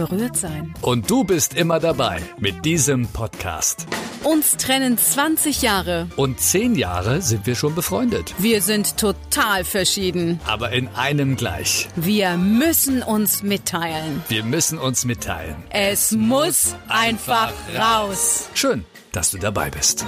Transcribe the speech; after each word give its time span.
berührt 0.00 0.36
sein. 0.36 0.74
Und 0.80 1.10
du 1.10 1.24
bist 1.24 1.54
immer 1.54 1.78
dabei 1.78 2.22
mit 2.38 2.64
diesem 2.64 3.06
Podcast. 3.08 3.86
Uns 4.24 4.56
trennen 4.56 4.96
20 4.96 5.60
Jahre. 5.60 6.08
Und 6.16 6.40
10 6.40 6.74
Jahre 6.74 7.20
sind 7.20 7.46
wir 7.46 7.54
schon 7.54 7.74
befreundet. 7.74 8.34
Wir 8.38 8.62
sind 8.62 8.96
total 8.96 9.64
verschieden. 9.64 10.40
Aber 10.46 10.72
in 10.72 10.88
einem 10.88 11.36
gleich. 11.36 11.88
Wir 11.96 12.36
müssen 12.38 13.02
uns 13.02 13.42
mitteilen. 13.42 14.22
Wir 14.28 14.42
müssen 14.42 14.78
uns 14.78 15.04
mitteilen. 15.04 15.56
Es 15.68 16.12
muss 16.12 16.74
einfach 16.88 17.52
raus. 17.78 18.48
Schön, 18.54 18.84
dass 19.12 19.30
du 19.32 19.38
dabei 19.38 19.70
bist. 19.70 20.06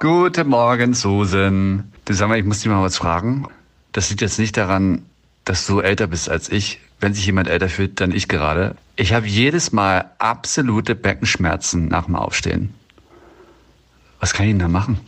Guten 0.00 0.48
Morgen, 0.48 0.94
Susan. 0.94 1.92
Du 2.06 2.14
sag 2.14 2.28
mal, 2.28 2.38
ich 2.38 2.44
muss 2.44 2.60
dich 2.60 2.68
mal 2.68 2.82
was 2.82 2.96
fragen. 2.96 3.46
Das 3.92 4.08
liegt 4.08 4.22
jetzt 4.22 4.38
nicht 4.38 4.56
daran, 4.56 5.04
dass 5.44 5.66
du 5.66 5.80
älter 5.80 6.06
bist 6.06 6.30
als 6.30 6.48
ich. 6.48 6.80
Wenn 6.98 7.12
sich 7.12 7.26
jemand 7.26 7.48
älter 7.48 7.68
fühlt, 7.68 8.00
dann 8.00 8.10
ich 8.12 8.26
gerade. 8.26 8.74
Ich 8.96 9.12
habe 9.12 9.26
jedes 9.26 9.70
Mal 9.70 10.10
absolute 10.18 10.94
Beckenschmerzen 10.94 11.88
nach 11.88 12.06
dem 12.06 12.16
Aufstehen. 12.16 12.72
Was 14.18 14.32
kann 14.32 14.46
ich 14.46 14.52
denn 14.52 14.60
da 14.60 14.68
machen? 14.68 14.98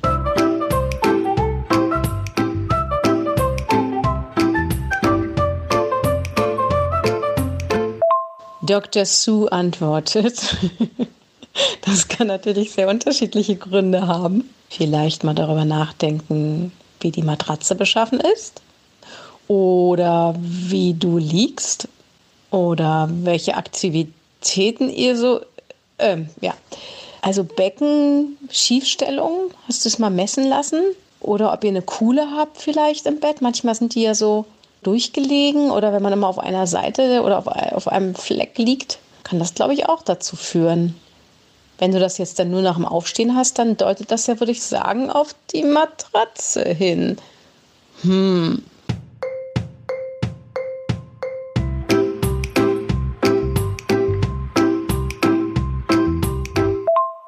Dr. 8.61 9.06
Sue 9.06 9.50
antwortet, 9.50 10.59
das 11.83 12.09
kann 12.09 12.27
natürlich 12.27 12.72
sehr 12.72 12.89
unterschiedliche 12.89 13.56
Gründe 13.56 14.06
haben. 14.06 14.50
Vielleicht 14.69 15.25
mal 15.25 15.34
darüber 15.34 15.64
nachdenken, 15.64 16.72
wie 17.00 17.12
die 17.12 17.22
Matratze 17.22 17.77
beschaffen 17.77 18.20
ist 18.20 18.64
oder 19.48 20.34
wie 20.39 20.95
du 20.95 21.19
liegst 21.19 21.89
oder 22.50 23.09
welche 23.11 23.56
Aktivitäten 23.56 24.89
ihr 24.89 25.17
so, 25.17 25.41
ähm, 25.98 26.28
ja. 26.41 26.55
Also 27.20 27.42
Becken, 27.42 28.37
Schiefstellung, 28.50 29.50
hast 29.67 29.84
du 29.84 29.89
es 29.89 29.98
mal 29.98 30.11
messen 30.11 30.47
lassen? 30.47 30.83
Oder 31.20 31.55
ob 31.55 31.65
ihr 31.65 31.70
eine 31.70 31.81
Kuhle 31.81 32.27
habt 32.37 32.59
vielleicht 32.59 33.06
im 33.06 33.19
Bett. 33.19 33.41
Manchmal 33.41 33.75
sind 33.75 33.95
die 33.95 34.03
ja 34.03 34.15
so 34.15 34.45
durchgelegen 34.83 35.70
oder 35.70 35.92
wenn 35.95 36.03
man 36.03 36.12
immer 36.12 36.28
auf 36.28 36.39
einer 36.39 36.67
Seite 36.67 37.22
oder 37.22 37.39
auf, 37.39 37.47
auf 37.47 37.89
einem 37.89 38.15
Fleck 38.15 38.59
liegt, 38.59 38.98
kann 39.22 39.39
das, 39.39 39.55
glaube 39.55 39.72
ich, 39.72 39.89
auch 39.89 40.03
dazu 40.03 40.37
führen. 40.37 40.95
Wenn 41.78 41.92
du 41.92 41.98
das 41.98 42.19
jetzt 42.19 42.39
dann 42.39 42.50
nur 42.50 42.62
nach 42.62 42.77
dem 42.77 42.84
Aufstehen 42.84 43.34
hast, 43.34 43.59
dann 43.59 43.77
deutet 43.77 44.11
das 44.11 44.27
ja, 44.27 44.39
würde 44.39 44.53
ich 44.53 44.62
sagen, 44.62 45.11
auf 45.11 45.34
die 45.53 45.65
Matratze 45.65 46.62
hin. 46.62 47.17
Hm. 48.03 48.62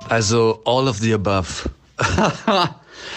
Also 0.08 0.60
all 0.64 0.88
of 0.88 0.98
the 0.98 1.12
above. 1.14 1.68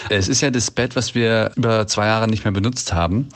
es 0.08 0.28
ist 0.28 0.40
ja 0.40 0.50
das 0.50 0.70
Bett, 0.70 0.96
was 0.96 1.14
wir 1.14 1.52
über 1.56 1.86
zwei 1.86 2.06
Jahre 2.06 2.28
nicht 2.28 2.44
mehr 2.44 2.52
benutzt 2.52 2.92
haben. 2.92 3.28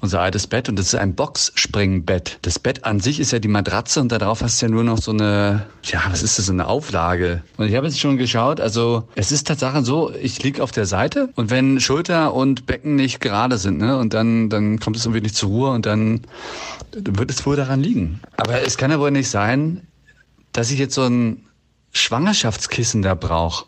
Unser 0.00 0.20
altes 0.20 0.46
Bett. 0.46 0.68
Und 0.68 0.78
das 0.78 0.86
ist 0.86 0.94
ein 0.94 1.14
Boxspringbett. 1.14 2.38
Das 2.42 2.58
Bett 2.58 2.84
an 2.84 3.00
sich 3.00 3.20
ist 3.20 3.32
ja 3.32 3.38
die 3.38 3.48
Matratze 3.48 4.00
und 4.00 4.12
darauf 4.12 4.42
hast 4.42 4.60
du 4.60 4.66
ja 4.66 4.72
nur 4.72 4.84
noch 4.84 4.98
so 4.98 5.10
eine, 5.10 5.66
ja, 5.84 6.02
was 6.10 6.22
ist 6.22 6.38
das, 6.38 6.46
so 6.46 6.52
eine 6.52 6.66
Auflage. 6.66 7.42
Und 7.56 7.68
ich 7.68 7.74
habe 7.74 7.86
jetzt 7.86 7.98
schon 7.98 8.16
geschaut, 8.16 8.60
also 8.60 9.08
es 9.14 9.32
ist 9.32 9.46
tatsächlich 9.46 9.84
so, 9.84 10.12
ich 10.20 10.42
liege 10.42 10.62
auf 10.62 10.70
der 10.70 10.86
Seite 10.86 11.30
und 11.34 11.50
wenn 11.50 11.80
Schulter 11.80 12.34
und 12.34 12.66
Becken 12.66 12.96
nicht 12.96 13.20
gerade 13.20 13.58
sind, 13.58 13.78
ne, 13.78 13.98
und 13.98 14.14
dann, 14.14 14.48
dann 14.50 14.78
kommt 14.78 14.96
es 14.96 15.04
irgendwie 15.04 15.22
nicht 15.22 15.36
zur 15.36 15.50
Ruhe 15.50 15.70
und 15.70 15.86
dann 15.86 16.22
wird 16.92 17.30
es 17.30 17.44
wohl 17.44 17.56
daran 17.56 17.82
liegen. 17.82 18.20
Aber 18.36 18.62
es 18.62 18.76
kann 18.76 18.90
ja 18.90 18.98
wohl 18.98 19.10
nicht 19.10 19.28
sein, 19.28 19.86
dass 20.52 20.70
ich 20.70 20.78
jetzt 20.78 20.94
so 20.94 21.02
ein 21.02 21.44
Schwangerschaftskissen 21.92 23.02
da 23.02 23.14
brauche. 23.14 23.66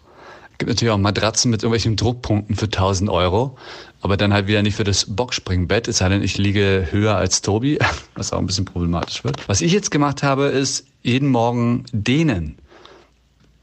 Gibt 0.58 0.68
natürlich 0.68 0.92
auch 0.92 0.98
Matratzen 0.98 1.50
mit 1.50 1.62
irgendwelchen 1.62 1.96
Druckpunkten 1.96 2.54
für 2.54 2.66
1000 2.66 3.10
Euro, 3.10 3.56
aber 4.00 4.16
dann 4.16 4.32
halt 4.32 4.46
wieder 4.46 4.62
nicht 4.62 4.76
für 4.76 4.84
das 4.84 5.06
Boxspringbett, 5.06 5.88
es 5.88 5.98
sei 5.98 6.08
denn, 6.08 6.22
ich 6.22 6.38
liege 6.38 6.88
höher 6.90 7.16
als 7.16 7.42
Tobi, 7.42 7.78
was 8.14 8.32
auch 8.32 8.38
ein 8.38 8.46
bisschen 8.46 8.64
problematisch 8.64 9.24
wird. 9.24 9.48
Was 9.48 9.60
ich 9.60 9.72
jetzt 9.72 9.90
gemacht 9.90 10.22
habe, 10.22 10.46
ist 10.46 10.86
jeden 11.02 11.28
Morgen 11.28 11.84
dehnen. 11.92 12.58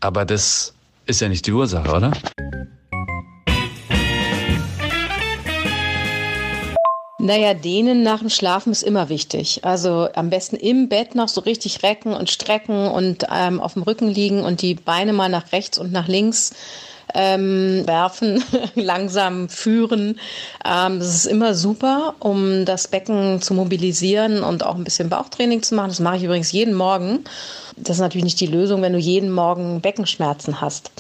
Aber 0.02 0.26
das 0.26 0.74
ist 1.06 1.22
ja 1.22 1.30
nicht 1.30 1.46
die 1.48 1.54
Ursache, 1.54 1.90
oder? 1.90 2.12
Naja, 7.22 7.54
dehnen 7.54 8.02
nach 8.02 8.20
dem 8.20 8.30
Schlafen 8.30 8.72
ist 8.72 8.82
immer 8.82 9.10
wichtig. 9.10 9.66
Also 9.66 10.08
am 10.16 10.30
besten 10.30 10.56
im 10.56 10.88
Bett 10.88 11.16
noch 11.16 11.28
so 11.28 11.42
richtig 11.42 11.84
recken 11.84 12.14
und 12.14 12.30
strecken 12.30 12.88
und 12.88 13.26
ähm, 13.30 13.60
auf 13.60 13.74
dem 13.74 13.84
Rücken 13.84 14.08
liegen 14.08 14.42
und 14.42 14.62
die 14.62 14.74
Beine 14.76 15.12
mal 15.12 15.28
nach 15.28 15.52
rechts 15.52 15.78
und 15.78 15.92
nach 15.92 16.08
links 16.08 16.54
ähm, 17.14 17.84
werfen, 17.86 18.44
langsam 18.76 19.50
führen. 19.50 20.20
Ähm, 20.66 21.00
das 21.00 21.16
ist 21.16 21.26
immer 21.26 21.54
super, 21.54 22.16
um 22.20 22.66
das 22.66 22.88
Becken 22.88 23.42
zu 23.42 23.54
mobilisieren 23.54 24.44
und 24.44 24.66
auch 24.66 24.76
ein 24.76 24.84
bisschen 24.84 25.10
Bauchtraining 25.10 25.64
zu 25.64 25.76
machen. 25.76 25.90
Das 25.90 26.00
mache 26.00 26.18
ich 26.18 26.24
übrigens 26.24 26.52
jeden 26.52 26.74
Morgen. 26.74 27.24
Das 27.82 27.98
ist 27.98 28.02
natürlich 28.02 28.26
nicht 28.26 28.40
die 28.42 28.48
Lösung, 28.48 28.82
wenn 28.82 28.94
du 28.94 29.00
jeden 29.00 29.32
Morgen 29.32 29.82
Beckenschmerzen 29.82 30.60
hast. 30.60 30.92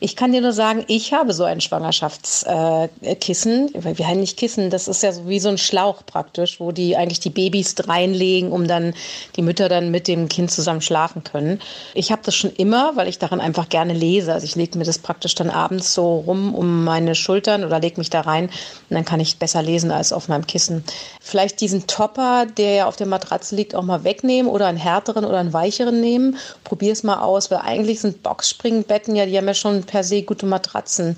Ich 0.00 0.16
kann 0.16 0.32
dir 0.32 0.40
nur 0.40 0.52
sagen, 0.52 0.84
ich 0.88 1.12
habe 1.12 1.32
so 1.32 1.44
ein 1.44 1.60
Schwangerschaftskissen. 1.60 3.74
Äh, 3.74 3.98
wir 3.98 4.08
haben 4.08 4.20
nicht 4.20 4.36
Kissen, 4.36 4.70
das 4.70 4.88
ist 4.88 5.02
ja 5.02 5.12
so 5.12 5.28
wie 5.28 5.38
so 5.38 5.48
ein 5.48 5.58
Schlauch 5.58 6.04
praktisch, 6.04 6.58
wo 6.58 6.72
die 6.72 6.96
eigentlich 6.96 7.20
die 7.20 7.30
Babys 7.30 7.76
reinlegen, 7.86 8.50
um 8.50 8.66
dann 8.66 8.94
die 9.36 9.42
Mütter 9.42 9.68
dann 9.68 9.92
mit 9.92 10.08
dem 10.08 10.28
Kind 10.28 10.50
zusammen 10.50 10.80
schlafen 10.80 11.22
können. 11.22 11.60
Ich 11.94 12.10
habe 12.10 12.22
das 12.24 12.34
schon 12.34 12.52
immer, 12.52 12.96
weil 12.96 13.08
ich 13.08 13.18
daran 13.18 13.40
einfach 13.40 13.68
gerne 13.68 13.92
lese. 13.92 14.32
Also 14.32 14.44
ich 14.44 14.56
lege 14.56 14.76
mir 14.76 14.84
das 14.84 14.98
praktisch 14.98 15.36
dann 15.36 15.50
abends 15.54 15.94
so 15.94 16.18
rum 16.18 16.54
um 16.54 16.84
meine 16.84 17.14
Schultern 17.14 17.64
oder 17.64 17.80
lege 17.80 17.98
mich 17.98 18.10
da 18.10 18.22
rein 18.22 18.46
und 18.46 18.94
dann 18.94 19.04
kann 19.04 19.20
ich 19.20 19.38
besser 19.38 19.62
lesen 19.62 19.90
als 19.90 20.12
auf 20.12 20.28
meinem 20.28 20.46
Kissen. 20.46 20.84
Vielleicht 21.20 21.60
diesen 21.60 21.86
Topper, 21.86 22.46
der 22.46 22.74
ja 22.74 22.86
auf 22.86 22.96
der 22.96 23.06
Matratze 23.06 23.56
liegt, 23.56 23.74
auch 23.74 23.82
mal 23.82 24.04
wegnehmen 24.04 24.50
oder 24.50 24.66
einen 24.66 24.78
härteren 24.78 25.24
oder 25.24 25.38
einen 25.38 25.52
weicheren 25.52 26.00
nehmen. 26.00 26.36
Probier 26.64 26.92
es 26.92 27.02
mal 27.02 27.20
aus, 27.20 27.50
weil 27.50 27.58
eigentlich 27.58 28.00
sind 28.00 28.22
Boxspringbetten 28.22 29.16
ja, 29.16 29.26
die 29.26 29.36
haben 29.36 29.46
ja 29.46 29.54
schon 29.54 29.84
per 29.84 30.04
se 30.04 30.22
gute 30.22 30.46
Matratzen. 30.46 31.16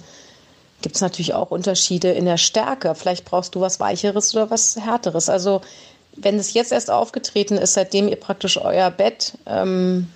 Gibt 0.82 0.96
es 0.96 1.00
natürlich 1.00 1.34
auch 1.34 1.50
Unterschiede 1.50 2.12
in 2.12 2.26
der 2.26 2.36
Stärke. 2.36 2.94
Vielleicht 2.94 3.24
brauchst 3.24 3.54
du 3.54 3.60
was 3.60 3.80
Weicheres 3.80 4.34
oder 4.34 4.50
was 4.50 4.76
Härteres. 4.76 5.28
Also 5.28 5.62
wenn 6.16 6.38
es 6.38 6.54
jetzt 6.54 6.72
erst 6.72 6.90
aufgetreten 6.90 7.56
ist, 7.56 7.74
seitdem 7.74 8.08
ihr 8.08 8.16
praktisch 8.16 8.58
euer 8.58 8.90
Bett 8.90 9.34
ähm, 9.46 10.08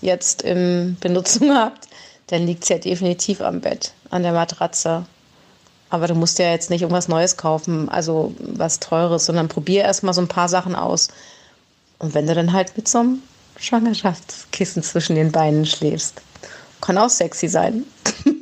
jetzt 0.00 0.42
in 0.42 0.96
Benutzung 1.00 1.50
habt, 1.54 1.88
dann 2.28 2.46
liegt 2.46 2.62
es 2.62 2.68
ja 2.68 2.78
definitiv 2.78 3.40
am 3.40 3.60
Bett, 3.60 3.92
an 4.10 4.22
der 4.22 4.32
Matratze. 4.32 5.04
Aber 5.90 6.06
du 6.06 6.14
musst 6.14 6.38
ja 6.38 6.50
jetzt 6.50 6.70
nicht 6.70 6.82
irgendwas 6.82 7.08
Neues 7.08 7.36
kaufen, 7.36 7.88
also 7.88 8.34
was 8.38 8.80
Teures, 8.80 9.26
sondern 9.26 9.48
probier 9.48 9.82
erst 9.82 10.02
mal 10.02 10.14
so 10.14 10.22
ein 10.22 10.28
paar 10.28 10.48
Sachen 10.48 10.74
aus. 10.74 11.08
Und 11.98 12.14
wenn 12.14 12.26
du 12.26 12.34
dann 12.34 12.52
halt 12.52 12.76
mit 12.76 12.88
so 12.88 12.98
einem 12.98 13.22
Schwangerschaftskissen 13.58 14.82
zwischen 14.82 15.16
den 15.16 15.30
Beinen 15.32 15.66
schläfst. 15.66 16.22
Kann 16.80 16.98
auch 16.98 17.10
sexy 17.10 17.48
sein. 17.48 17.84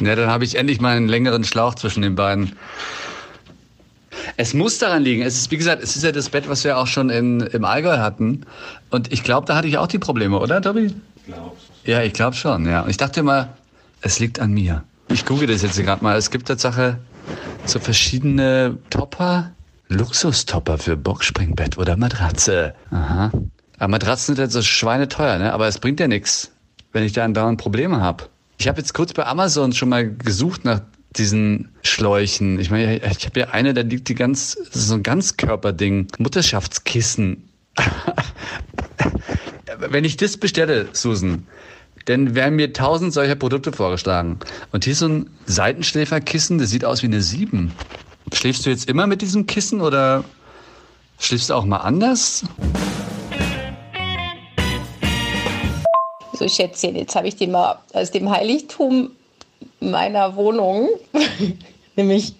Ja, 0.00 0.14
dann 0.16 0.28
habe 0.28 0.44
ich 0.44 0.56
endlich 0.56 0.80
mal 0.82 0.96
einen 0.96 1.08
längeren 1.08 1.44
Schlauch 1.44 1.76
zwischen 1.76 2.02
den 2.02 2.14
Beinen. 2.14 2.56
Es 4.36 4.54
muss 4.54 4.78
daran 4.78 5.02
liegen. 5.02 5.22
Es 5.22 5.36
ist, 5.36 5.50
wie 5.50 5.56
gesagt, 5.56 5.82
es 5.82 5.96
ist 5.96 6.02
ja 6.02 6.12
das 6.12 6.28
Bett, 6.28 6.48
was 6.48 6.64
wir 6.64 6.78
auch 6.78 6.86
schon 6.86 7.10
in, 7.10 7.40
im 7.40 7.64
Allgäu 7.64 7.98
hatten. 7.98 8.46
Und 8.90 9.12
ich 9.12 9.22
glaube, 9.22 9.46
da 9.46 9.56
hatte 9.56 9.68
ich 9.68 9.78
auch 9.78 9.86
die 9.86 9.98
Probleme, 9.98 10.38
oder, 10.38 10.60
Tobi? 10.60 10.94
Ich 11.16 11.24
glaube. 11.26 11.56
Ja, 11.84 12.02
ich 12.02 12.12
glaube 12.12 12.34
schon, 12.34 12.66
ja. 12.66 12.82
Und 12.82 12.90
ich 12.90 12.96
dachte 12.96 13.20
immer, 13.20 13.50
es 14.00 14.18
liegt 14.18 14.40
an 14.40 14.52
mir. 14.52 14.84
Ich 15.08 15.24
gucke 15.24 15.46
das 15.46 15.62
jetzt 15.62 15.76
gerade 15.76 16.02
mal. 16.02 16.16
Es 16.16 16.30
gibt 16.30 16.48
Tatsache 16.48 16.98
so 17.64 17.78
verschiedene 17.78 18.78
Topper. 18.90 19.52
Luxustopper 19.88 20.78
für 20.78 20.96
Boxspringbett 20.96 21.78
oder 21.78 21.96
Matratze. 21.96 22.74
Aha. 22.90 23.30
Aber 23.78 23.88
Matratzen 23.88 24.34
sind 24.34 24.40
halt 24.40 24.52
so 24.52 24.62
schweineteuer, 24.62 25.38
ne? 25.38 25.52
Aber 25.52 25.68
es 25.68 25.78
bringt 25.78 26.00
ja 26.00 26.08
nichts, 26.08 26.50
wenn 26.92 27.04
ich 27.04 27.12
da 27.12 27.24
andauernd 27.24 27.60
Probleme 27.60 28.00
habe. 28.00 28.24
Ich 28.58 28.68
habe 28.68 28.78
jetzt 28.78 28.94
kurz 28.94 29.12
bei 29.12 29.26
Amazon 29.26 29.72
schon 29.72 29.90
mal 29.90 30.08
gesucht 30.10 30.64
nach 30.64 30.80
diesen 31.18 31.70
Schläuchen. 31.82 32.58
Ich 32.58 32.70
meine, 32.70 32.96
ich 32.96 33.26
habe 33.26 33.40
ja 33.40 33.48
eine, 33.50 33.74
da 33.74 33.82
liegt 33.82 34.08
die 34.08 34.14
ganz, 34.14 34.58
so 34.70 34.94
ein 34.94 35.02
Ganzkörperding. 35.02 36.08
Mutterschaftskissen. 36.18 37.48
wenn 39.78 40.04
ich 40.04 40.16
das 40.16 40.36
bestelle, 40.36 40.88
Susan, 40.92 41.46
denn 42.06 42.34
werden 42.34 42.56
mir 42.56 42.72
tausend 42.72 43.12
solcher 43.12 43.34
Produkte 43.34 43.72
vorgeschlagen. 43.72 44.38
Und 44.72 44.84
hier 44.84 44.92
ist 44.92 44.98
so 45.00 45.08
ein 45.08 45.30
Seitenschläferkissen, 45.46 46.58
das 46.58 46.70
sieht 46.70 46.84
aus 46.84 47.02
wie 47.02 47.06
eine 47.06 47.22
Sieben. 47.22 47.72
Schläfst 48.32 48.66
du 48.66 48.70
jetzt 48.70 48.88
immer 48.88 49.06
mit 49.06 49.22
diesem 49.22 49.46
Kissen 49.46 49.80
oder 49.80 50.24
schläfst 51.18 51.50
du 51.50 51.54
auch 51.54 51.64
mal 51.64 51.78
anders? 51.78 52.44
So, 56.34 56.48
Schätzchen, 56.48 56.96
jetzt 56.96 57.14
habe 57.14 57.28
ich 57.28 57.36
dir 57.36 57.48
mal 57.48 57.78
aus 57.92 58.10
dem 58.10 58.28
Heiligtum 58.30 59.10
meiner 59.90 60.36
Wohnung, 60.36 60.88
nämlich 61.96 62.34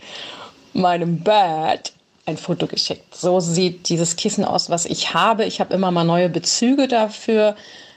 meinem 0.73 1.20
Bett, 1.20 1.93
ein 2.26 2.37
Foto 2.37 2.67
geschickt. 2.67 3.14
So 3.14 3.41
sieht 3.41 3.88
dieses 3.88 4.17
Kissen 4.17 4.44
aus, 4.44 4.70
was 4.70 4.87
ich 4.87 5.14
habe. 5.14 5.44
Ich 5.44 5.61
habe 5.61 5.75
immer 5.75 5.91
mal 5.91 6.05
neue 6.05 6.29
Bezüge 6.29 6.88
dafür 6.88 7.55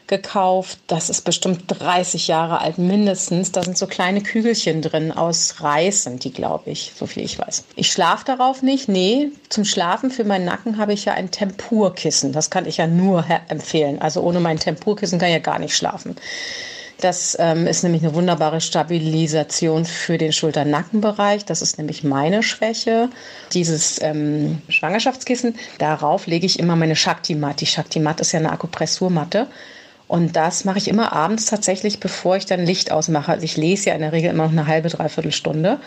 gekauft. 0.07 0.79
Das 0.87 1.09
ist 1.09 1.21
bestimmt 1.21 1.65
30 1.67 2.27
Jahre 2.27 2.61
alt 2.61 2.77
mindestens. 2.77 3.51
Da 3.51 3.63
sind 3.63 3.77
so 3.77 3.87
kleine 3.87 4.21
Kügelchen 4.21 4.81
drin 4.81 5.11
aus 5.11 5.61
Reis 5.61 6.03
sind 6.03 6.23
die, 6.23 6.31
glaube 6.31 6.71
ich, 6.71 6.93
so 6.95 7.05
viel 7.05 7.23
ich 7.23 7.37
weiß. 7.37 7.65
Ich 7.75 7.91
schlafe 7.91 8.25
darauf 8.25 8.61
nicht. 8.61 8.87
Nee, 8.87 9.31
zum 9.49 9.65
Schlafen 9.65 10.09
für 10.09 10.23
meinen 10.23 10.45
Nacken 10.45 10.77
habe 10.77 10.93
ich 10.93 11.05
ja 11.05 11.13
ein 11.13 11.31
Tempurkissen. 11.31 12.31
Das 12.31 12.49
kann 12.49 12.65
ich 12.65 12.77
ja 12.77 12.87
nur 12.87 13.25
empfehlen. 13.49 14.01
Also 14.01 14.21
ohne 14.21 14.39
mein 14.39 14.59
Tempurkissen 14.59 15.19
kann 15.19 15.29
ich 15.29 15.35
ja 15.35 15.39
gar 15.39 15.59
nicht 15.59 15.75
schlafen. 15.75 16.15
Das 16.99 17.37
ähm, 17.39 17.67
ist 17.67 17.83
nämlich 17.83 18.03
eine 18.03 18.15
wunderbare 18.15 18.59
Stabilisation 18.59 19.85
für 19.85 20.17
den 20.17 20.33
Schulter-Nackenbereich. 20.33 21.45
Das 21.45 21.61
ist 21.61 21.77
nämlich 21.77 22.03
meine 22.03 22.41
Schwäche. 22.41 23.09
Dieses 23.53 24.01
ähm, 24.01 24.61
Schwangerschaftskissen, 24.67 25.55
darauf 25.77 26.25
lege 26.25 26.47
ich 26.47 26.57
immer 26.57 26.75
meine 26.75 26.95
Shakti-Mat. 26.95 27.61
Die 27.61 27.67
Shakti-Mat 27.67 28.19
ist 28.19 28.31
ja 28.31 28.39
eine 28.39 28.51
Akupressurmatte. 28.51 29.47
Und 30.07 30.35
das 30.35 30.65
mache 30.65 30.79
ich 30.79 30.87
immer 30.87 31.13
abends 31.13 31.45
tatsächlich, 31.45 31.99
bevor 31.99 32.37
ich 32.37 32.45
dann 32.45 32.65
Licht 32.65 32.91
ausmache. 32.91 33.31
Also 33.31 33.43
ich 33.43 33.57
lese 33.57 33.89
ja 33.89 33.95
in 33.95 34.01
der 34.01 34.13
Regel 34.13 34.31
immer 34.31 34.45
noch 34.45 34.51
eine 34.51 34.65
halbe, 34.65 34.89
dreiviertel 34.89 35.31
Stunde. 35.31 35.79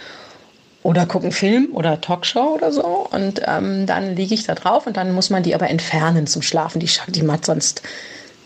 Oder 0.82 1.06
gucke 1.06 1.24
einen 1.24 1.32
Film 1.32 1.70
oder 1.72 2.00
Talkshow 2.00 2.54
oder 2.54 2.70
so. 2.70 3.08
Und 3.10 3.42
ähm, 3.46 3.86
dann 3.86 4.14
liege 4.14 4.34
ich 4.34 4.44
da 4.44 4.54
drauf 4.54 4.86
und 4.86 4.96
dann 4.96 5.12
muss 5.12 5.28
man 5.28 5.42
die 5.42 5.54
aber 5.54 5.68
entfernen 5.68 6.26
zum 6.26 6.42
Schlafen, 6.42 6.80
die 6.80 6.88
Shakti-Mat, 6.88 7.46
sonst 7.46 7.82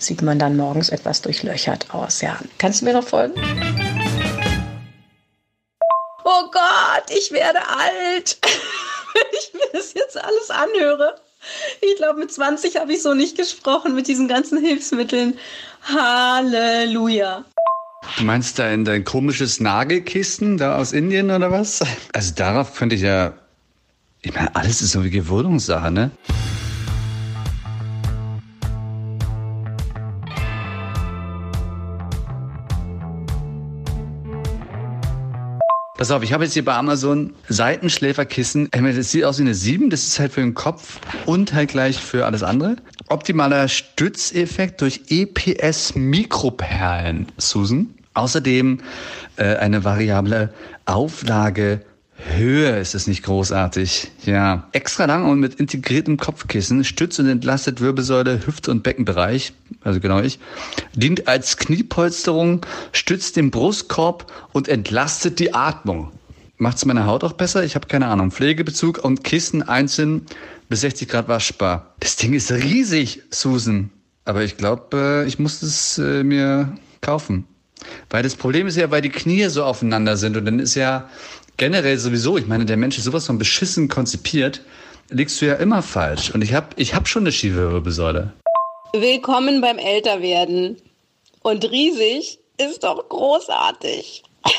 sieht 0.07 0.23
man 0.23 0.39
dann 0.39 0.57
morgens 0.57 0.89
etwas 0.89 1.23
durchlöchert 1.23 1.93
aus. 1.95 2.21
Ja, 2.21 2.39
kannst 2.59 2.81
du 2.81 2.87
mir 2.87 2.95
noch 2.95 3.07
folgen? 3.07 3.35
Oh 6.25 6.51
Gott, 6.51 7.11
ich 7.11 7.31
werde 7.33 7.59
alt, 7.59 8.39
wenn 9.15 9.39
ich 9.39 9.53
mir 9.55 9.69
das 9.73 9.95
jetzt 9.95 10.17
alles 10.17 10.51
anhöre. 10.51 11.17
Ich 11.81 11.97
glaube, 11.97 12.21
mit 12.21 12.33
20 12.33 12.77
habe 12.77 12.93
ich 12.95 13.03
so 13.03 13.15
nicht 13.15 13.37
gesprochen 13.37 13.95
mit 13.95 14.09
diesen 14.09 14.29
ganzen 14.29 14.59
Hilfsmitteln. 14.59 15.39
Halleluja. 15.83 17.45
Du 18.19 18.25
meinst 18.25 18.59
dein, 18.59 18.85
dein 18.85 19.05
komisches 19.05 19.61
Nagelkissen 19.61 20.57
da 20.57 20.77
aus 20.77 20.93
Indien 20.93 21.31
oder 21.31 21.51
was? 21.51 21.81
Also 22.13 22.35
darauf 22.35 22.75
könnte 22.75 22.97
ich 22.97 23.03
ja. 23.03 23.35
Ich 24.23 24.35
meine, 24.35 24.55
alles 24.57 24.81
ist 24.81 24.93
so 24.93 25.05
wie 25.05 25.11
Gewohnungssache, 25.11 25.91
ne? 25.91 26.11
Pass 36.05 36.11
auf, 36.11 36.23
ich 36.23 36.35
habe 36.35 36.45
jetzt 36.45 36.53
hier 36.53 36.67
bei 36.67 36.75
Amazon 36.75 37.33
Seitenschläferkissen. 37.49 38.69
Das 38.71 39.11
sieht 39.11 39.25
aus 39.25 39.39
wie 39.39 39.43
eine 39.45 39.55
7, 39.55 39.89
das 39.89 40.05
ist 40.05 40.21
halt 40.21 40.33
für 40.33 40.43
den 40.43 40.53
Kopf 40.53 41.01
und 41.25 41.55
halt 41.55 41.71
gleich 41.71 41.99
für 41.99 42.27
alles 42.27 42.43
andere. 42.43 42.77
Optimaler 43.09 43.69
Stützeffekt 43.69 44.83
durch 44.83 45.01
EPS 45.09 45.95
Mikroperlen, 45.95 47.29
Susan. 47.39 47.95
Außerdem 48.13 48.81
äh, 49.37 49.57
eine 49.57 49.83
variable 49.83 50.53
Auflage 50.85 51.81
Höhe 52.17 52.79
ist 52.79 52.95
es 52.95 53.07
nicht 53.07 53.25
großartig. 53.25 54.11
Ja, 54.25 54.69
extra 54.73 55.05
lang 55.05 55.29
und 55.29 55.41
mit 55.41 55.55
integriertem 55.55 56.17
Kopfkissen, 56.17 56.85
stützt 56.85 57.19
und 57.19 57.29
entlastet 57.29 57.81
Wirbelsäule, 57.81 58.47
Hüft- 58.47 58.69
und 58.69 58.83
Beckenbereich, 58.83 59.53
also 59.83 60.01
genau 60.01 60.21
ich, 60.21 60.39
dient 60.95 61.27
als 61.29 61.57
Kniepolsterung, 61.57 62.65
stützt 62.93 63.37
den 63.37 63.51
Brustkorb 63.51 64.31
und 64.53 64.69
entlastet 64.69 65.39
die 65.39 65.55
Atmung. 65.55 66.13
Macht 66.57 66.77
es 66.77 66.85
meine 66.85 67.07
Haut 67.07 67.25
auch 67.25 67.33
besser? 67.33 67.65
Ich 67.65 67.75
habe 67.75 67.89
keine 67.89 68.07
Ahnung. 68.07 68.31
Pflegebezug 68.31 69.05
und 69.05 69.25
Kissen 69.25 69.63
einzeln 69.63 70.27
bis 70.69 70.83
60 70.83 71.09
Grad 71.09 71.29
waschbar. 71.29 71.95
Das 71.99 72.17
Ding 72.17 72.33
ist 72.33 72.53
riesig, 72.53 73.23
Susan. 73.31 73.91
Aber 74.25 74.43
ich 74.43 74.57
glaube, 74.57 75.25
äh, 75.25 75.29
ich 75.29 75.39
muss 75.39 75.63
es 75.63 75.99
äh, 75.99 76.23
mir 76.23 76.79
kaufen. 77.01 77.47
Weil 78.09 78.23
das 78.23 78.37
Problem 78.37 78.67
ist 78.67 78.77
ja, 78.77 78.91
weil 78.91 79.03
die 79.03 79.11
Knie 79.11 79.49
so 79.49 79.65
aufeinander 79.65 80.17
sind 80.17 80.37
und 80.37 80.45
dann 80.45 80.59
ist 80.59 80.75
ja 80.75 81.09
generell 81.57 81.99
sowieso, 81.99 82.37
ich 82.37 82.47
meine, 82.47 82.65
der 82.65 82.77
Mensch 82.77 82.99
ist 82.99 83.05
sowas 83.05 83.27
von 83.27 83.39
beschissen 83.39 83.89
konzipiert, 83.89 84.61
liegst 85.11 85.41
du 85.41 85.47
ja 85.47 85.55
immer 85.55 85.83
falsch. 85.83 86.31
Und 86.31 86.43
ich 86.43 86.55
habe 86.55 86.69
ich 86.77 86.95
hab 86.95 87.09
schon 87.09 87.23
eine 87.23 87.33
schiefe 87.33 87.73
Wirbelsäule. 87.73 88.33
Willkommen 88.93 89.61
beim 89.61 89.79
Älterwerden. 89.79 90.81
Und 91.43 91.71
riesig 91.71 92.39
ist 92.59 92.85
doch 92.85 93.09
großartig. 93.09 94.23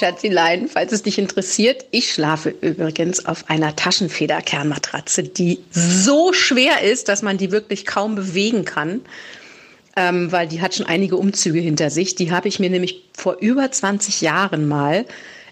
Schatzilein, 0.00 0.66
falls 0.66 0.92
es 0.92 1.02
dich 1.02 1.18
interessiert, 1.18 1.84
ich 1.90 2.12
schlafe 2.12 2.48
übrigens 2.48 3.26
auf 3.26 3.50
einer 3.50 3.76
Taschenfederkernmatratze, 3.76 5.24
die 5.24 5.60
so 5.70 6.32
schwer 6.32 6.80
ist, 6.82 7.08
dass 7.08 7.20
man 7.20 7.36
die 7.36 7.52
wirklich 7.52 7.84
kaum 7.84 8.14
bewegen 8.14 8.64
kann, 8.64 9.02
ähm, 9.96 10.32
weil 10.32 10.48
die 10.48 10.62
hat 10.62 10.74
schon 10.74 10.86
einige 10.86 11.16
Umzüge 11.16 11.60
hinter 11.60 11.90
sich. 11.90 12.14
Die 12.14 12.32
habe 12.32 12.48
ich 12.48 12.58
mir 12.58 12.70
nämlich 12.70 13.04
vor 13.14 13.36
über 13.40 13.70
20 13.70 14.22
Jahren 14.22 14.66
mal 14.66 15.04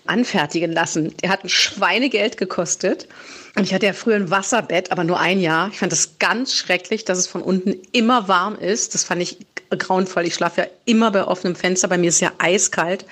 anfertigen 0.06 0.73
lassen. 0.73 1.15
Der 1.19 1.29
hat 1.29 1.44
ein 1.44 1.51
Schweinegeld 1.51 2.39
gekostet. 2.39 3.06
Und 3.55 3.65
ich 3.65 3.75
hatte 3.75 3.87
ja 3.87 3.93
früher 3.93 4.17
ein 4.17 4.31
Wasserbett, 4.31 4.93
aber 4.93 5.05
nur 5.05 5.21
ein 5.21 5.41
Jahr. 5.41 5.69
Ich 5.71 5.79
fand 5.79 5.93
das 5.93 6.19
ganz 6.19 6.55
schrecklich, 6.55 7.05
dass 7.05 7.19
es 7.19 7.27
von 7.27 7.43
unten 7.43 7.75
immer 7.93 8.29
warm 8.29 8.56
ist. 8.56 8.94
Das 8.94 9.05
fand 9.05 9.21
ich 9.21 9.37
grauenvoll. 9.71 10.27
Ich 10.27 10.35
schlafe 10.35 10.62
ja 10.62 10.67
immer 10.87 11.11
bei 11.11 11.25
offenem 11.25 11.55
Fenster. 11.55 11.89
Bei 11.89 11.99
mir 11.99 12.09
ist 12.09 12.17
es 12.17 12.21
ja 12.21 12.33
eiskalt. 12.39 13.05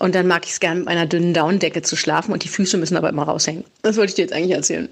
Und 0.00 0.14
dann 0.14 0.26
mag 0.26 0.46
ich 0.46 0.52
es 0.52 0.60
gerne 0.60 0.80
mit 0.80 0.88
einer 0.88 1.04
dünnen 1.04 1.34
Daunendecke 1.34 1.82
zu 1.82 1.94
schlafen 1.94 2.32
und 2.32 2.42
die 2.42 2.48
Füße 2.48 2.78
müssen 2.78 2.96
aber 2.96 3.10
immer 3.10 3.24
raushängen. 3.24 3.64
Das 3.82 3.98
wollte 3.98 4.10
ich 4.10 4.14
dir 4.14 4.22
jetzt 4.22 4.32
eigentlich 4.32 4.56
erzählen. 4.56 4.88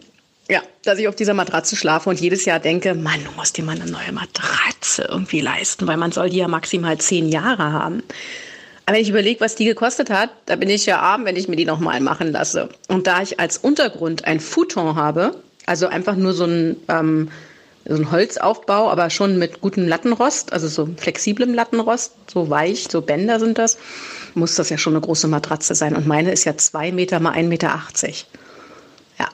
Ja, 0.51 0.61
dass 0.85 0.99
ich 0.99 1.09
auf 1.09 1.17
dieser 1.17 1.33
Matratze 1.33 1.77
schlafe 1.77 2.11
und 2.11 2.21
jedes 2.21 2.45
Jahr 2.45 2.61
denke, 2.61 2.95
Mann, 2.95 3.25
du 3.25 3.31
musst 3.33 3.57
dir 3.57 3.65
mal 3.65 3.75
eine 3.75 3.91
neue 3.91 4.13
Matratze 4.13 5.09
irgendwie 5.09 5.41
leisten, 5.41 5.87
weil 5.87 5.97
man 5.97 6.13
soll 6.13 6.29
die 6.29 6.37
ja 6.37 6.49
maximal 6.49 6.99
zehn 6.99 7.31
Jahre 7.31 7.73
haben. 7.73 8.03
Aber 8.85 8.97
wenn 8.97 9.03
ich 9.03 9.09
überlege, 9.09 9.41
was 9.41 9.55
die 9.55 9.65
gekostet 9.65 10.11
hat, 10.11 10.29
da 10.45 10.57
bin 10.57 10.69
ich 10.69 10.85
ja 10.85 11.01
arm, 11.01 11.25
wenn 11.25 11.37
ich 11.37 11.49
mir 11.49 11.57
die 11.57 11.65
nochmal 11.65 12.01
machen 12.01 12.31
lasse. 12.31 12.69
Und 12.89 13.07
da 13.07 13.23
ich 13.23 13.41
als 13.41 13.57
Untergrund 13.57 14.27
ein 14.27 14.41
Futon 14.41 14.95
habe, 14.95 15.37
also 15.65 15.87
einfach 15.87 16.17
nur 16.17 16.35
so 16.35 16.45
ein, 16.45 16.77
ähm, 16.89 17.31
so 17.89 17.95
ein 17.95 18.13
Holzaufbau, 18.13 18.91
aber 18.91 19.09
schon 19.09 19.39
mit 19.39 19.63
gutem 19.63 19.89
Lattenrost, 19.89 20.53
also 20.53 20.69
so 20.69 20.89
flexiblem 20.97 21.55
Lattenrost, 21.55 22.13
so 22.31 22.51
weich, 22.51 22.87
so 22.91 23.01
Bänder 23.01 23.41
sind 23.41 23.57
das, 23.57 23.79
muss 24.35 24.55
das 24.55 24.69
ja 24.69 24.77
schon 24.77 24.93
eine 24.93 25.01
große 25.01 25.27
Matratze 25.27 25.75
sein. 25.75 25.97
Und 25.97 26.07
meine 26.07 26.31
ist 26.31 26.45
ja 26.45 26.57
zwei 26.57 26.93
Meter 26.93 27.19
mal 27.19 27.33
1,80 27.33 27.43
Meter. 27.45 27.83
Ja, 29.19 29.29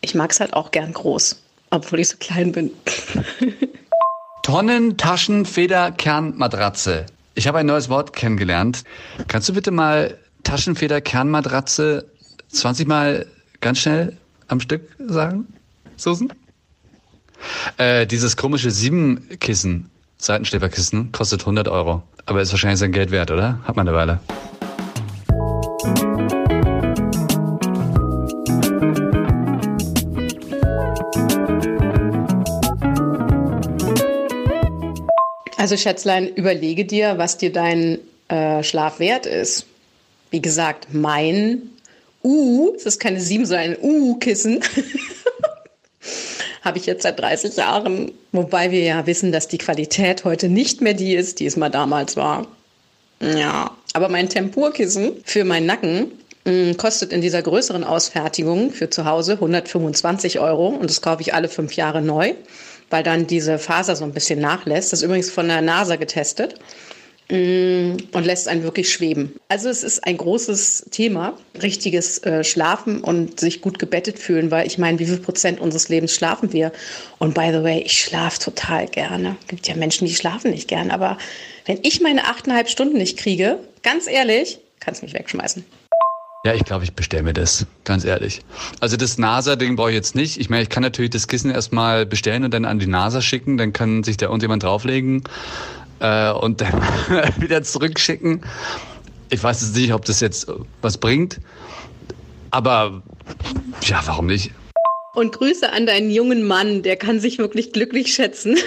ich 0.00 0.14
mag 0.14 0.30
es 0.30 0.40
halt 0.40 0.54
auch 0.54 0.70
gern 0.70 0.92
groß, 0.94 1.42
obwohl 1.70 2.00
ich 2.00 2.08
so 2.08 2.16
klein 2.18 2.52
bin. 2.52 2.70
Tonnen, 4.42 4.96
Taschen, 4.96 5.44
Feder, 5.44 5.92
Kernmatratze. 5.92 7.06
Ich 7.34 7.46
habe 7.46 7.58
ein 7.58 7.66
neues 7.66 7.88
Wort 7.90 8.14
kennengelernt. 8.14 8.84
Kannst 9.28 9.48
du 9.48 9.52
bitte 9.52 9.70
mal 9.70 10.18
Taschenfeder, 10.44 11.00
Kernmatratze 11.00 12.06
20 12.48 12.88
Mal 12.88 13.26
ganz 13.60 13.78
schnell 13.78 14.16
am 14.48 14.60
Stück 14.60 14.82
sagen, 14.98 15.46
Susan? 15.96 16.32
Äh, 17.76 18.06
dieses 18.06 18.36
komische 18.36 18.70
Siebenkissen, 18.70 19.90
Seitenschläferkissen, 20.18 21.12
kostet 21.12 21.40
100 21.40 21.68
Euro. 21.68 22.02
Aber 22.26 22.40
ist 22.40 22.52
wahrscheinlich 22.52 22.78
sein 22.78 22.92
Geld 22.92 23.10
wert, 23.10 23.30
oder? 23.30 23.60
Hat 23.64 23.76
man 23.76 23.88
eine 23.88 23.96
Weile. 23.96 24.20
Also 35.62 35.76
Schätzlein, 35.76 36.28
überlege 36.28 36.84
dir, 36.84 37.18
was 37.18 37.38
dir 37.38 37.52
dein 37.52 37.98
äh, 38.26 38.64
Schlaf 38.64 38.98
wert 38.98 39.26
ist. 39.26 39.66
Wie 40.30 40.42
gesagt, 40.42 40.88
mein 40.92 41.62
U, 42.24 42.72
es 42.74 42.84
ist 42.84 42.98
keine 42.98 43.20
7, 43.20 43.46
sondern 43.46 43.70
ein 43.70 43.76
U-Kissen, 43.80 44.60
habe 46.62 46.78
ich 46.78 46.86
jetzt 46.86 47.02
seit 47.02 47.20
30 47.20 47.56
Jahren. 47.56 48.12
Wobei 48.32 48.70
wir 48.70 48.82
ja 48.82 49.06
wissen, 49.06 49.32
dass 49.32 49.48
die 49.48 49.58
Qualität 49.58 50.24
heute 50.24 50.48
nicht 50.48 50.80
mehr 50.80 50.94
die 50.94 51.14
ist, 51.14 51.40
die 51.40 51.46
es 51.46 51.56
mal 51.56 51.70
damals 51.70 52.16
war. 52.16 52.46
Ja, 53.20 53.70
aber 53.92 54.08
mein 54.08 54.28
Tempurkissen 54.28 55.12
für 55.24 55.44
meinen 55.44 55.66
Nacken, 55.66 56.12
Mm, 56.44 56.72
kostet 56.76 57.12
in 57.12 57.20
dieser 57.20 57.40
größeren 57.40 57.84
Ausfertigung 57.84 58.72
für 58.72 58.90
zu 58.90 59.04
Hause 59.04 59.34
125 59.34 60.40
Euro 60.40 60.68
und 60.68 60.90
das 60.90 61.00
kaufe 61.00 61.22
ich 61.22 61.34
alle 61.34 61.48
fünf 61.48 61.74
Jahre 61.74 62.02
neu, 62.02 62.34
weil 62.90 63.04
dann 63.04 63.28
diese 63.28 63.58
Faser 63.60 63.94
so 63.94 64.04
ein 64.04 64.12
bisschen 64.12 64.40
nachlässt. 64.40 64.92
Das 64.92 65.00
ist 65.00 65.04
übrigens 65.04 65.30
von 65.30 65.46
der 65.46 65.60
NASA 65.60 65.94
getestet 65.96 66.56
und 67.32 68.24
lässt 68.24 68.46
einen 68.46 68.62
wirklich 68.62 68.92
schweben. 68.92 69.32
Also 69.48 69.70
es 69.70 69.82
ist 69.82 70.06
ein 70.06 70.18
großes 70.18 70.88
Thema, 70.90 71.38
richtiges 71.62 72.18
äh, 72.24 72.44
Schlafen 72.44 73.00
und 73.00 73.40
sich 73.40 73.62
gut 73.62 73.78
gebettet 73.78 74.18
fühlen, 74.18 74.50
weil 74.50 74.66
ich 74.66 74.76
meine, 74.76 74.98
wie 74.98 75.06
viel 75.06 75.16
Prozent 75.16 75.58
unseres 75.58 75.88
Lebens 75.88 76.14
schlafen 76.14 76.52
wir? 76.52 76.72
Und 77.18 77.32
by 77.34 77.48
the 77.50 77.62
way, 77.62 77.80
ich 77.80 77.98
schlafe 77.98 78.38
total 78.38 78.86
gerne. 78.86 79.36
Es 79.42 79.46
gibt 79.48 79.66
ja 79.66 79.74
Menschen, 79.76 80.06
die 80.06 80.14
schlafen 80.14 80.50
nicht 80.50 80.68
gern, 80.68 80.90
aber 80.90 81.16
wenn 81.64 81.78
ich 81.82 82.02
meine 82.02 82.26
achteinhalb 82.26 82.68
Stunden 82.68 82.98
nicht 82.98 83.18
kriege, 83.18 83.60
ganz 83.82 84.06
ehrlich, 84.08 84.58
kannst 84.80 85.02
mich 85.02 85.14
wegschmeißen. 85.14 85.64
Ja, 86.44 86.54
ich 86.54 86.64
glaube, 86.64 86.82
ich 86.82 86.92
bestelle 86.92 87.22
mir 87.22 87.32
das, 87.32 87.66
ganz 87.84 88.04
ehrlich. 88.04 88.40
Also 88.80 88.96
das 88.96 89.16
NASA-Ding 89.16 89.76
brauche 89.76 89.90
ich 89.90 89.94
jetzt 89.94 90.16
nicht. 90.16 90.40
Ich 90.40 90.50
meine, 90.50 90.64
ich 90.64 90.68
kann 90.68 90.82
natürlich 90.82 91.12
das 91.12 91.28
Kissen 91.28 91.52
erstmal 91.52 92.04
bestellen 92.04 92.42
und 92.44 92.52
dann 92.52 92.64
an 92.64 92.80
die 92.80 92.88
NASA 92.88 93.22
schicken. 93.22 93.56
Dann 93.58 93.72
kann 93.72 94.02
sich 94.02 94.16
da 94.16 94.26
irgendjemand 94.26 94.64
drauflegen 94.64 95.22
äh, 96.02 96.32
und 96.32 96.60
dann 96.60 96.72
wieder 97.38 97.62
zurückschicken. 97.62 98.42
Ich 99.30 99.42
weiß 99.42 99.62
jetzt 99.62 99.76
nicht, 99.76 99.94
ob 99.94 100.04
das 100.04 100.20
jetzt 100.20 100.46
was 100.82 100.98
bringt. 100.98 101.40
Aber 102.50 103.02
ja, 103.82 104.02
warum 104.04 104.26
nicht? 104.26 104.50
Und 105.14 105.32
Grüße 105.32 105.72
an 105.72 105.86
deinen 105.86 106.10
jungen 106.10 106.46
Mann, 106.46 106.82
der 106.82 106.96
kann 106.96 107.20
sich 107.20 107.38
wirklich 107.38 107.72
glücklich 107.72 108.12
schätzen. 108.12 108.58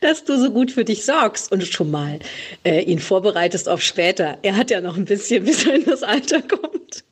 dass 0.00 0.24
du 0.24 0.38
so 0.38 0.50
gut 0.50 0.70
für 0.70 0.84
dich 0.84 1.04
sorgst 1.04 1.52
und 1.52 1.66
schon 1.66 1.90
mal 1.90 2.18
äh, 2.64 2.80
ihn 2.80 2.98
vorbereitest 2.98 3.68
auf 3.68 3.82
später. 3.82 4.38
Er 4.40 4.56
hat 4.56 4.70
ja 4.70 4.80
noch 4.80 4.96
ein 4.96 5.04
bisschen, 5.04 5.44
bis 5.46 5.66
er 5.66 5.74
in 5.74 5.84
das 5.84 6.02
Alter 6.02 6.40
kommt. 6.40 7.04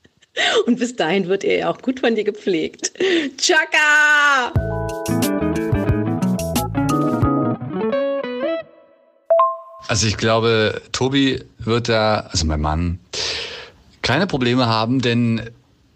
Und 0.66 0.78
bis 0.78 0.94
dahin 0.96 1.28
wird 1.28 1.44
er 1.44 1.58
ja 1.58 1.70
auch 1.70 1.82
gut 1.82 2.00
von 2.00 2.14
dir 2.14 2.24
gepflegt. 2.24 2.92
Chaka! 3.38 4.54
Also 9.88 10.06
ich 10.06 10.18
glaube, 10.18 10.82
Tobi 10.92 11.42
wird 11.58 11.88
da, 11.88 12.28
also 12.30 12.46
mein 12.46 12.60
Mann, 12.60 12.98
keine 14.02 14.26
Probleme 14.26 14.66
haben, 14.66 15.00
denn 15.00 15.50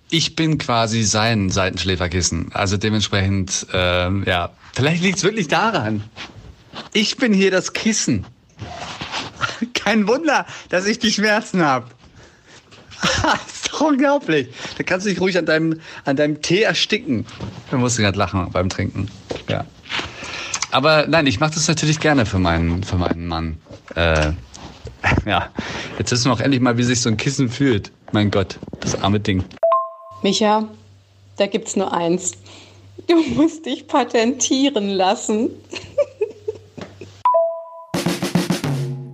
ich 0.08 0.34
bin 0.34 0.56
quasi 0.56 1.02
sein 1.02 1.50
Seitenschläferkissen. 1.50 2.52
Also 2.54 2.78
dementsprechend, 2.78 3.66
ähm, 3.74 4.24
ja, 4.26 4.50
vielleicht 4.72 5.02
liegt 5.02 5.18
es 5.18 5.24
wirklich 5.24 5.48
daran. 5.48 6.04
Ich 6.94 7.18
bin 7.18 7.34
hier 7.34 7.50
das 7.50 7.74
Kissen. 7.74 8.24
Kein 9.74 10.08
Wunder, 10.08 10.46
dass 10.70 10.86
ich 10.86 10.98
die 10.98 11.12
Schmerzen 11.12 11.62
habe. 11.62 11.86
ist 13.46 13.72
doch 13.72 13.82
unglaublich. 13.82 14.48
Da 14.78 14.84
kannst 14.84 15.04
du 15.04 15.10
dich 15.10 15.20
ruhig 15.20 15.36
an 15.36 15.44
deinem, 15.44 15.80
an 16.06 16.16
deinem 16.16 16.40
Tee 16.40 16.62
ersticken. 16.62 17.26
Da 17.70 17.76
musst 17.76 17.98
du 17.98 18.02
gerade 18.02 18.18
lachen 18.18 18.50
beim 18.52 18.70
Trinken. 18.70 19.10
Ja. 19.48 19.66
Aber 20.72 21.06
nein, 21.06 21.26
ich 21.26 21.38
mache 21.38 21.52
das 21.52 21.68
natürlich 21.68 22.00
gerne 22.00 22.24
für 22.24 22.38
meinen, 22.38 22.82
für 22.82 22.96
meinen 22.96 23.26
Mann. 23.26 23.58
Äh, 23.94 24.32
ja, 25.26 25.50
jetzt 25.98 26.10
wissen 26.10 26.30
wir 26.30 26.32
auch 26.32 26.40
endlich 26.40 26.62
mal, 26.62 26.78
wie 26.78 26.82
sich 26.82 27.02
so 27.02 27.10
ein 27.10 27.18
Kissen 27.18 27.50
fühlt. 27.50 27.92
Mein 28.12 28.30
Gott, 28.30 28.58
das 28.80 29.00
arme 29.00 29.20
Ding. 29.20 29.44
Micha, 30.22 30.66
da 31.36 31.46
gibt's 31.46 31.76
nur 31.76 31.92
eins. 31.92 32.32
Du 33.06 33.16
musst 33.34 33.66
dich 33.66 33.86
patentieren 33.86 34.88
lassen. 34.88 35.50